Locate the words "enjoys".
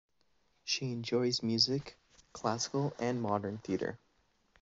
0.93-1.43